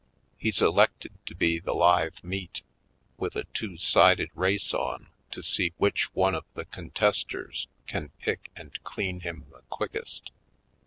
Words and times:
He's 0.35 0.63
elected 0.63 1.11
to 1.27 1.35
be 1.35 1.59
the 1.59 1.73
live 1.75 2.23
meat, 2.23 2.63
with 3.17 3.35
a 3.35 3.43
two 3.53 3.77
sided 3.77 4.31
race 4.33 4.73
on 4.73 5.11
to 5.29 5.43
see 5.43 5.73
which 5.77 6.11
one 6.15 6.33
of 6.33 6.45
the 6.55 6.65
contesters 6.65 7.67
can 7.85 8.09
pick 8.17 8.49
and 8.55 8.83
clean 8.83 9.19
him 9.19 9.45
the 9.51 9.61
quickest. 9.69 10.31